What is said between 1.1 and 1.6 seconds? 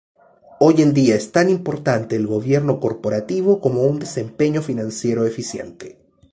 es tan